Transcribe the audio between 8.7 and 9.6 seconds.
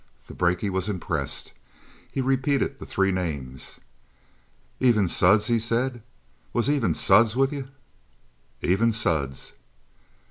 Suds!"